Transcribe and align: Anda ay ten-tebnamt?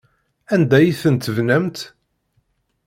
Anda 0.53 0.75
ay 0.79 0.91
ten-tebnamt? 1.01 1.79